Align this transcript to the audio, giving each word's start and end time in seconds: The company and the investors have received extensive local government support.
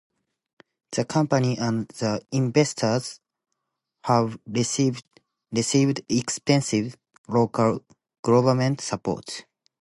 The 0.93 1.05
company 1.05 1.59
and 1.59 1.87
the 1.89 2.25
investors 2.31 3.19
have 4.05 4.39
received 4.47 5.03
extensive 6.09 6.97
local 7.29 7.85
government 8.23 8.81
support. 8.81 9.45